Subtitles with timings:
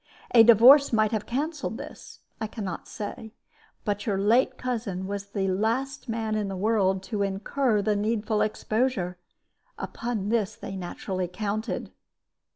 [0.33, 3.35] A divorce might have canceled this I can not say
[3.85, 8.41] but your late cousin was the last man in the world to incur the needful
[8.41, 9.19] exposure.
[9.77, 11.91] Upon this they naturally counted.